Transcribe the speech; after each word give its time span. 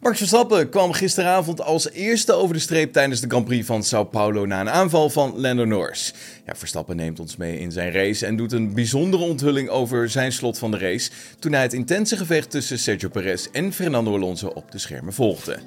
Max 0.00 0.18
Verstappen 0.18 0.68
kwam 0.68 0.92
gisteravond 0.92 1.60
als 1.60 1.90
eerste 1.90 2.32
over 2.32 2.54
de 2.54 2.60
streep 2.60 2.92
tijdens 2.92 3.20
de 3.20 3.28
Grand 3.28 3.44
Prix 3.44 3.66
van 3.66 3.82
Sao 3.82 4.04
Paulo 4.04 4.46
na 4.46 4.60
een 4.60 4.70
aanval 4.70 5.10
van 5.10 5.40
Lando 5.40 5.64
Norris. 5.64 6.14
Ja, 6.46 6.54
Verstappen 6.56 6.96
neemt 6.96 7.20
ons 7.20 7.36
mee 7.36 7.58
in 7.58 7.72
zijn 7.72 7.92
race 7.92 8.26
en 8.26 8.36
doet 8.36 8.52
een 8.52 8.74
bijzondere 8.74 9.22
onthulling 9.22 9.68
over 9.68 10.10
zijn 10.10 10.32
slot 10.32 10.58
van 10.58 10.70
de 10.70 10.78
race 10.78 11.10
toen 11.38 11.52
hij 11.52 11.62
het 11.62 11.72
intense 11.72 12.16
gevecht 12.16 12.50
tussen 12.50 12.78
Sergio 12.78 13.08
Perez 13.08 13.46
en 13.52 13.72
Fernando 13.72 14.14
Alonso 14.14 14.46
op 14.46 14.72
de 14.72 14.78
schermen 14.78 15.12
volgde. 15.12 15.58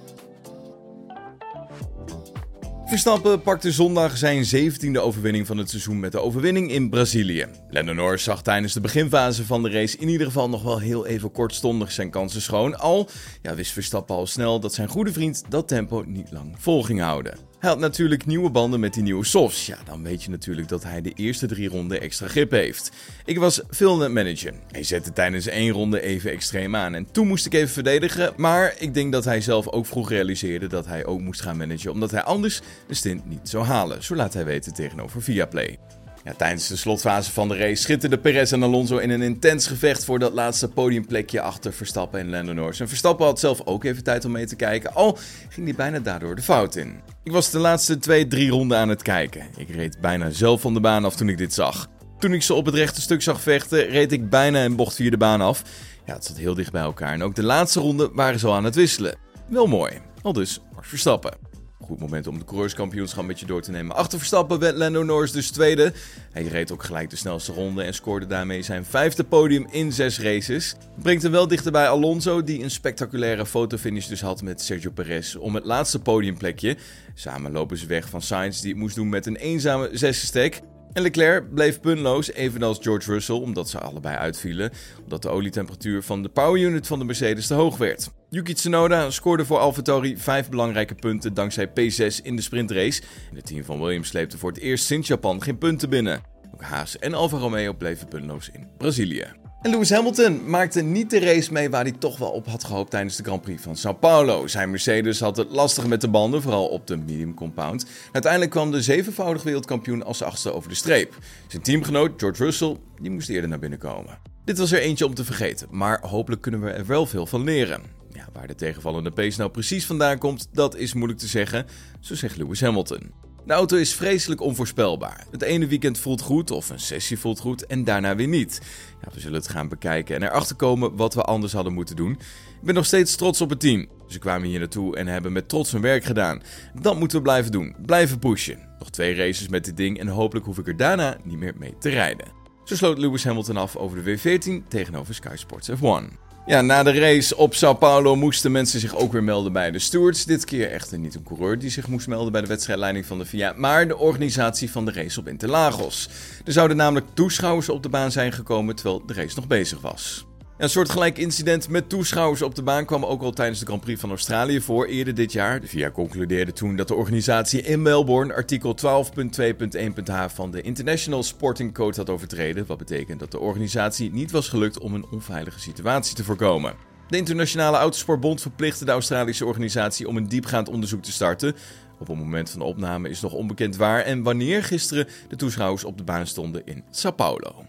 Verstappen 2.93 3.41
pakte 3.41 3.71
zondag 3.71 4.17
zijn 4.17 4.45
17e 4.45 4.99
overwinning 4.99 5.47
van 5.47 5.57
het 5.57 5.69
seizoen 5.69 5.99
met 5.99 6.11
de 6.11 6.21
overwinning 6.21 6.71
in 6.71 6.89
Brazilië. 6.89 7.45
Lando 7.69 7.93
Norris 7.93 8.23
zag 8.23 8.41
tijdens 8.41 8.73
de 8.73 8.81
beginfase 8.81 9.45
van 9.45 9.63
de 9.63 9.69
race 9.69 9.97
in 9.97 10.07
ieder 10.07 10.27
geval 10.27 10.49
nog 10.49 10.63
wel 10.63 10.79
heel 10.79 11.05
even 11.05 11.31
kortstondig 11.31 11.91
zijn 11.91 12.09
kansen 12.09 12.41
schoon. 12.41 12.79
Al 12.79 13.09
ja, 13.41 13.55
wist 13.55 13.71
Verstappen 13.71 14.15
al 14.15 14.27
snel 14.27 14.59
dat 14.59 14.73
zijn 14.73 14.87
goede 14.87 15.13
vriend 15.13 15.43
dat 15.49 15.67
tempo 15.67 16.03
niet 16.07 16.31
lang 16.31 16.55
vol 16.57 16.83
ging 16.83 16.99
houden. 16.99 17.52
Hij 17.63 17.71
had 17.71 17.81
natuurlijk 17.81 18.25
nieuwe 18.25 18.49
banden 18.49 18.79
met 18.79 18.93
die 18.93 19.03
nieuwe 19.03 19.25
softs. 19.25 19.65
Ja, 19.65 19.77
dan 19.85 20.03
weet 20.03 20.23
je 20.23 20.29
natuurlijk 20.29 20.67
dat 20.67 20.83
hij 20.83 21.01
de 21.01 21.11
eerste 21.15 21.47
drie 21.47 21.69
ronden 21.69 22.01
extra 22.01 22.27
grip 22.27 22.51
heeft. 22.51 22.91
Ik 23.25 23.39
was 23.39 23.61
filmnet 23.69 24.11
manager. 24.11 24.53
Hij 24.71 24.83
zette 24.83 25.13
tijdens 25.13 25.47
één 25.47 25.71
ronde 25.71 26.01
even 26.01 26.31
extreem 26.31 26.75
aan. 26.75 26.95
En 26.95 27.11
toen 27.11 27.27
moest 27.27 27.45
ik 27.45 27.53
even 27.53 27.73
verdedigen. 27.73 28.33
Maar 28.37 28.75
ik 28.77 28.93
denk 28.93 29.11
dat 29.11 29.25
hij 29.25 29.41
zelf 29.41 29.67
ook 29.67 29.85
vroeg 29.85 30.09
realiseerde 30.09 30.67
dat 30.67 30.85
hij 30.85 31.05
ook 31.05 31.21
moest 31.21 31.41
gaan 31.41 31.57
managen. 31.57 31.91
Omdat 31.91 32.11
hij 32.11 32.23
anders 32.23 32.61
de 32.87 32.93
stint 32.93 33.25
niet 33.25 33.49
zou 33.49 33.65
halen. 33.65 34.03
Zo 34.03 34.15
laat 34.15 34.33
hij 34.33 34.45
weten 34.45 34.73
tegenover 34.73 35.21
Viaplay. 35.21 35.79
Ja, 36.23 36.33
tijdens 36.33 36.67
de 36.67 36.75
slotfase 36.75 37.31
van 37.31 37.47
de 37.47 37.57
race 37.57 37.81
schitterden 37.81 38.21
Perez 38.21 38.51
en 38.51 38.63
Alonso 38.63 38.97
in 38.97 39.09
een 39.09 39.21
intens 39.21 39.67
gevecht 39.67 40.05
voor 40.05 40.19
dat 40.19 40.33
laatste 40.33 40.67
podiumplekje 40.67 41.41
achter 41.41 41.73
Verstappen 41.73 42.19
en 42.19 42.29
Lando 42.29 42.53
Norris. 42.53 42.79
En 42.79 42.87
Verstappen 42.87 43.25
had 43.25 43.39
zelf 43.39 43.61
ook 43.65 43.83
even 43.83 44.03
tijd 44.03 44.25
om 44.25 44.31
mee 44.31 44.45
te 44.45 44.55
kijken, 44.55 44.93
al 44.93 45.17
ging 45.49 45.67
hij 45.67 45.75
bijna 45.75 45.99
daardoor 45.99 46.35
de 46.35 46.41
fout 46.41 46.75
in. 46.75 47.01
Ik 47.23 47.31
was 47.31 47.51
de 47.51 47.59
laatste 47.59 47.97
twee, 47.97 48.27
drie 48.27 48.49
ronden 48.49 48.77
aan 48.77 48.89
het 48.89 49.01
kijken. 49.01 49.47
Ik 49.57 49.69
reed 49.69 50.01
bijna 50.01 50.29
zelf 50.29 50.61
van 50.61 50.73
de 50.73 50.79
baan 50.79 51.05
af 51.05 51.15
toen 51.15 51.29
ik 51.29 51.37
dit 51.37 51.53
zag. 51.53 51.87
Toen 52.19 52.33
ik 52.33 52.41
ze 52.41 52.53
op 52.53 52.65
het 52.65 52.75
rechte 52.75 53.01
stuk 53.01 53.21
zag 53.21 53.41
vechten, 53.41 53.87
reed 53.87 54.11
ik 54.11 54.29
bijna 54.29 54.63
een 54.63 54.75
bocht 54.75 54.95
via 54.95 55.09
de 55.09 55.17
baan 55.17 55.41
af. 55.41 55.63
Ja, 56.05 56.13
het 56.13 56.25
zat 56.25 56.37
heel 56.37 56.53
dicht 56.53 56.71
bij 56.71 56.81
elkaar 56.81 57.13
en 57.13 57.23
ook 57.23 57.35
de 57.35 57.43
laatste 57.43 57.79
ronde 57.79 58.09
waren 58.13 58.39
ze 58.39 58.47
al 58.47 58.53
aan 58.53 58.63
het 58.63 58.75
wisselen. 58.75 59.17
Wel 59.49 59.67
mooi. 59.67 59.93
Al 60.21 60.33
dus 60.33 60.59
Verstappen. 60.79 61.52
Goed 61.85 61.99
moment 61.99 62.27
om 62.27 62.37
de 62.37 62.45
coureurskampioenschap 62.45 63.25
met 63.25 63.39
je 63.39 63.45
door 63.45 63.61
te 63.61 63.71
nemen. 63.71 63.95
Achter 63.95 64.17
Verstappen 64.17 64.59
werd 64.59 64.77
Lando 64.77 65.03
Norris 65.03 65.31
dus 65.31 65.51
tweede. 65.51 65.93
Hij 66.31 66.43
reed 66.43 66.71
ook 66.71 66.83
gelijk 66.83 67.09
de 67.09 67.15
snelste 67.15 67.53
ronde 67.53 67.83
en 67.83 67.93
scoorde 67.93 68.25
daarmee 68.25 68.61
zijn 68.61 68.85
vijfde 68.85 69.23
podium 69.23 69.67
in 69.71 69.91
zes 69.91 70.19
races. 70.19 70.75
Brengt 71.01 71.23
hem 71.23 71.31
wel 71.31 71.47
dichter 71.47 71.71
bij 71.71 71.89
Alonso, 71.89 72.43
die 72.43 72.63
een 72.63 72.71
spectaculaire 72.71 73.45
fotofinish 73.45 74.07
dus 74.07 74.21
had 74.21 74.41
met 74.41 74.61
Sergio 74.61 74.91
Perez 74.91 75.35
om 75.35 75.55
het 75.55 75.65
laatste 75.65 75.99
podiumplekje. 75.99 76.77
Samen 77.13 77.51
lopen 77.51 77.77
ze 77.77 77.85
weg 77.85 78.09
van 78.09 78.21
Sainz, 78.21 78.61
die 78.61 78.69
het 78.69 78.79
moest 78.79 78.95
doen 78.95 79.09
met 79.09 79.25
een 79.25 79.35
eenzame 79.35 79.89
zesde 79.91 80.25
stek. 80.25 80.61
En 80.93 81.01
Leclerc 81.01 81.53
bleef 81.53 81.79
punloos, 81.79 82.31
evenals 82.31 82.77
George 82.81 83.11
Russell, 83.11 83.35
omdat 83.35 83.69
ze 83.69 83.79
allebei 83.79 84.15
uitvielen, 84.15 84.71
omdat 85.03 85.21
de 85.21 85.29
olietemperatuur 85.29 86.03
van 86.03 86.23
de 86.23 86.29
power 86.29 86.61
unit 86.61 86.87
van 86.87 86.99
de 86.99 87.05
Mercedes 87.05 87.47
te 87.47 87.53
hoog 87.53 87.77
werd. 87.77 88.11
Yuki 88.29 88.53
Tsunoda 88.53 89.09
scoorde 89.09 89.45
voor 89.45 89.57
AlphaTauri 89.57 90.17
vijf 90.17 90.49
belangrijke 90.49 90.95
punten 90.95 91.33
dankzij 91.33 91.67
P6 91.67 92.23
in 92.23 92.35
de 92.35 92.41
sprintrace. 92.41 93.01
En 93.29 93.35
het 93.35 93.45
team 93.45 93.63
van 93.63 93.79
Williams 93.81 94.07
sleepte 94.07 94.37
voor 94.37 94.49
het 94.51 94.59
eerst 94.59 94.85
sinds 94.85 95.07
Japan 95.07 95.41
geen 95.43 95.57
punten 95.57 95.89
binnen. 95.89 96.21
Ook 96.53 96.61
Haas 96.61 96.97
en 96.97 97.13
Alfa 97.13 97.37
Romeo 97.37 97.73
bleven 97.73 98.07
punloos 98.07 98.49
in 98.49 98.67
Brazilië. 98.77 99.42
En 99.63 99.71
Lewis 99.71 99.89
Hamilton 99.89 100.49
maakte 100.49 100.81
niet 100.81 101.09
de 101.09 101.19
race 101.19 101.53
mee 101.53 101.69
waar 101.69 101.83
hij 101.83 101.91
toch 101.91 102.17
wel 102.17 102.29
op 102.29 102.47
had 102.47 102.63
gehoopt 102.63 102.89
tijdens 102.91 103.15
de 103.15 103.23
Grand 103.23 103.41
Prix 103.41 103.61
van 103.61 103.75
Sao 103.75 103.93
Paulo. 103.93 104.47
Zijn 104.47 104.69
Mercedes 104.69 105.19
had 105.19 105.37
het 105.37 105.51
lastig 105.51 105.87
met 105.87 106.01
de 106.01 106.07
banden, 106.07 106.41
vooral 106.41 106.67
op 106.67 106.87
de 106.87 106.97
medium 106.97 107.33
compound. 107.33 107.85
Uiteindelijk 108.11 108.51
kwam 108.51 108.71
de 108.71 108.81
zevenvoudig 108.81 109.43
wereldkampioen 109.43 110.03
als 110.03 110.21
achtste 110.21 110.53
over 110.53 110.69
de 110.69 110.75
streep. 110.75 111.17
Zijn 111.47 111.61
teamgenoot 111.61 112.11
George 112.17 112.43
Russell 112.43 112.77
die 113.01 113.11
moest 113.11 113.29
eerder 113.29 113.49
naar 113.49 113.59
binnen 113.59 113.79
komen. 113.79 114.19
Dit 114.45 114.57
was 114.57 114.71
er 114.71 114.79
eentje 114.79 115.05
om 115.05 115.13
te 115.13 115.23
vergeten, 115.23 115.67
maar 115.71 116.01
hopelijk 116.01 116.41
kunnen 116.41 116.61
we 116.61 116.69
er 116.69 116.85
wel 116.85 117.05
veel 117.05 117.25
van 117.25 117.43
leren. 117.43 117.81
Ja, 118.13 118.27
waar 118.33 118.47
de 118.47 118.55
tegenvallende 118.55 119.11
pace 119.11 119.39
nou 119.39 119.51
precies 119.51 119.85
vandaan 119.85 120.17
komt, 120.17 120.47
dat 120.51 120.75
is 120.75 120.93
moeilijk 120.93 121.19
te 121.19 121.27
zeggen, 121.27 121.65
zo 121.99 122.15
zegt 122.15 122.37
Lewis 122.37 122.61
Hamilton. 122.61 123.11
De 123.45 123.53
auto 123.53 123.77
is 123.77 123.93
vreselijk 123.93 124.41
onvoorspelbaar. 124.41 125.25
Het 125.31 125.41
ene 125.41 125.67
weekend 125.67 125.97
voelt 125.97 126.21
goed 126.21 126.51
of 126.51 126.69
een 126.69 126.79
sessie 126.79 127.19
voelt 127.19 127.39
goed 127.39 127.65
en 127.65 127.83
daarna 127.83 128.15
weer 128.15 128.27
niet. 128.27 128.61
Ja, 129.01 129.07
we 129.13 129.19
zullen 129.19 129.37
het 129.39 129.49
gaan 129.49 129.69
bekijken 129.69 130.15
en 130.15 130.23
erachter 130.23 130.55
komen 130.55 130.95
wat 130.95 131.13
we 131.13 131.21
anders 131.21 131.53
hadden 131.53 131.73
moeten 131.73 131.95
doen. 131.95 132.11
Ik 132.11 132.63
ben 132.63 132.75
nog 132.75 132.85
steeds 132.85 133.15
trots 133.15 133.41
op 133.41 133.49
het 133.49 133.59
team. 133.59 133.87
Ze 134.07 134.19
kwamen 134.19 134.47
hier 134.47 134.59
naartoe 134.59 134.97
en 134.97 135.07
hebben 135.07 135.31
met 135.31 135.49
trots 135.49 135.71
hun 135.71 135.81
werk 135.81 136.03
gedaan. 136.03 136.41
Dat 136.81 136.99
moeten 136.99 137.17
we 137.17 137.23
blijven 137.23 137.51
doen. 137.51 137.75
Blijven 137.85 138.19
pushen. 138.19 138.69
Nog 138.79 138.89
twee 138.89 139.15
races 139.15 139.47
met 139.47 139.65
dit 139.65 139.77
ding 139.77 139.99
en 139.99 140.07
hopelijk 140.07 140.45
hoef 140.45 140.57
ik 140.57 140.67
er 140.67 140.77
daarna 140.77 141.17
niet 141.23 141.37
meer 141.37 141.53
mee 141.57 141.77
te 141.79 141.89
rijden. 141.89 142.42
Zo 142.63 142.75
sloot 142.75 142.97
Lewis 142.97 143.23
Hamilton 143.23 143.57
af 143.57 143.75
over 143.75 144.03
de 144.03 144.17
W14 144.17 144.67
tegenover 144.67 145.13
Sky 145.13 145.35
Sports 145.35 145.69
F1. 145.69 146.21
Ja, 146.45 146.61
na 146.61 146.83
de 146.83 146.99
race 146.99 147.37
op 147.37 147.55
Sao 147.55 147.73
Paulo 147.73 148.15
moesten 148.15 148.51
mensen 148.51 148.79
zich 148.79 148.95
ook 148.95 149.11
weer 149.11 149.23
melden 149.23 149.53
bij 149.53 149.71
de 149.71 149.79
stewards. 149.79 150.25
Dit 150.25 150.45
keer 150.45 150.71
echter 150.71 150.99
niet 150.99 151.15
een 151.15 151.23
coureur 151.23 151.59
die 151.59 151.69
zich 151.69 151.87
moest 151.87 152.07
melden 152.07 152.31
bij 152.31 152.41
de 152.41 152.47
wedstrijdleiding 152.47 153.05
van 153.05 153.17
de 153.17 153.25
VIA, 153.25 153.53
maar 153.55 153.87
de 153.87 153.97
organisatie 153.97 154.71
van 154.71 154.85
de 154.85 154.91
race 154.91 155.19
op 155.19 155.27
Interlagos. 155.27 156.09
Er 156.45 156.51
zouden 156.51 156.77
namelijk 156.77 157.05
toeschouwers 157.13 157.69
op 157.69 157.83
de 157.83 157.89
baan 157.89 158.11
zijn 158.11 158.31
gekomen 158.31 158.75
terwijl 158.75 159.05
de 159.05 159.13
race 159.13 159.35
nog 159.35 159.47
bezig 159.47 159.81
was. 159.81 160.25
Een 160.63 160.69
soortgelijk 160.69 161.17
incident 161.17 161.69
met 161.69 161.89
toeschouwers 161.89 162.41
op 162.41 162.55
de 162.55 162.63
baan 162.63 162.85
kwam 162.85 163.05
ook 163.05 163.21
al 163.21 163.31
tijdens 163.31 163.59
de 163.59 163.65
Grand 163.65 163.81
Prix 163.81 163.99
van 163.99 164.09
Australië 164.09 164.61
voor 164.61 164.85
eerder 164.85 165.15
dit 165.15 165.31
jaar. 165.31 165.61
De 165.61 165.67
VIA 165.67 165.91
concludeerde 165.91 166.53
toen 166.53 166.75
dat 166.75 166.87
de 166.87 166.93
organisatie 166.93 167.61
in 167.61 167.81
Melbourne 167.81 168.33
artikel 168.33 168.75
12.2.1.h 168.75 170.25
van 170.27 170.51
de 170.51 170.61
International 170.61 171.23
Sporting 171.23 171.73
Code 171.73 171.95
had 171.95 172.09
overtreden. 172.09 172.65
Wat 172.65 172.77
betekent 172.77 173.19
dat 173.19 173.31
de 173.31 173.39
organisatie 173.39 174.11
niet 174.11 174.31
was 174.31 174.49
gelukt 174.49 174.79
om 174.79 174.93
een 174.93 175.05
onveilige 175.11 175.59
situatie 175.59 176.15
te 176.15 176.23
voorkomen. 176.23 176.73
De 177.07 177.17
Internationale 177.17 177.77
Autosportbond 177.77 178.41
verplichtte 178.41 178.85
de 178.85 178.91
Australische 178.91 179.45
organisatie 179.45 180.07
om 180.07 180.17
een 180.17 180.27
diepgaand 180.27 180.69
onderzoek 180.69 181.03
te 181.03 181.11
starten. 181.11 181.55
Op 181.99 182.07
het 182.07 182.17
moment 182.17 182.49
van 182.49 182.59
de 182.59 182.65
opname 182.65 183.09
is 183.09 183.21
nog 183.21 183.33
onbekend 183.33 183.75
waar 183.75 184.01
en 184.01 184.23
wanneer 184.23 184.63
gisteren 184.63 185.07
de 185.27 185.35
toeschouwers 185.35 185.83
op 185.83 185.97
de 185.97 186.03
baan 186.03 186.27
stonden 186.27 186.61
in 186.65 186.83
Sao 186.89 187.11
Paulo. 187.11 187.65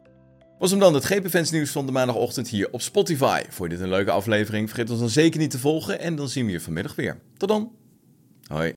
Was 0.65 0.73
hem 0.73 0.83
dan 0.83 0.95
het 0.95 1.05
GP-fans 1.05 1.51
nieuws 1.51 1.71
van 1.71 1.87
de 1.87 1.93
maandagochtend 1.93 2.49
hier 2.49 2.69
op 2.71 2.81
Spotify. 2.81 3.43
Vond 3.49 3.71
je 3.71 3.77
dit 3.77 3.85
een 3.85 3.93
leuke 3.93 4.11
aflevering? 4.11 4.69
Vergeet 4.69 4.91
ons 4.91 5.01
dan 5.01 5.09
zeker 5.09 5.41
niet 5.41 5.51
te 5.51 5.59
volgen 5.59 6.01
en 6.01 6.17
dan 6.17 6.29
zien 6.29 6.47
we 6.47 6.53
je 6.53 6.61
vanmiddag 6.61 6.95
weer. 6.95 7.21
Tot 7.37 7.49
dan. 7.49 7.73
Hoi. 8.47 8.73